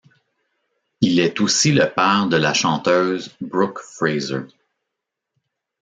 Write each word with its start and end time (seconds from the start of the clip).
Il 1.01 1.19
est 1.19 1.41
aussi 1.41 1.71
le 1.71 1.87
père 1.87 2.25
de 2.25 2.35
la 2.35 2.55
chanteuse 2.55 3.35
Brooke 3.39 3.77
Fraser. 3.81 4.47